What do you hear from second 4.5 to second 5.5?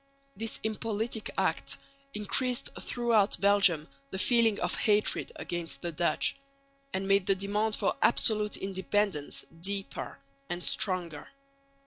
of hatred